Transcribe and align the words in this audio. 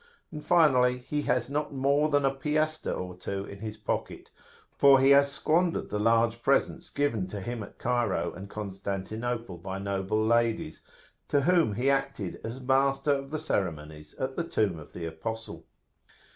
And 0.31 0.43
finally, 0.43 0.97
he 0.97 1.21
has 1.29 1.47
not 1.47 1.75
more 1.75 2.09
than 2.09 2.25
a 2.25 2.33
piastre 2.33 2.91
or 2.91 3.15
two 3.15 3.45
in 3.45 3.59
his 3.59 3.77
pocket, 3.77 4.31
for 4.75 4.99
he 4.99 5.11
has 5.11 5.31
squandered 5.31 5.91
the 5.91 5.99
large 5.99 6.41
presents 6.41 6.89
given 6.89 7.27
to 7.27 7.39
him 7.39 7.61
at 7.61 7.77
Cairo 7.77 8.33
and 8.33 8.49
Constantinople 8.49 9.57
by 9.59 9.77
noble 9.77 10.25
ladies, 10.25 10.81
to 11.27 11.41
whom 11.41 11.75
he 11.75 11.87
acted 11.87 12.41
as 12.43 12.59
master 12.59 13.11
of 13.11 13.29
the 13.29 13.37
ceremonies 13.37 14.15
at 14.15 14.35
the 14.35 14.43
tomb 14.43 14.79
of 14.79 14.93
the 14.93 15.05
Apostle. 15.05 15.67